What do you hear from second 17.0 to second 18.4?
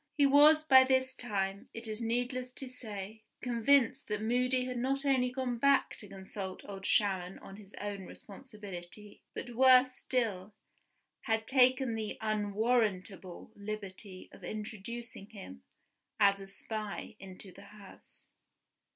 into the house.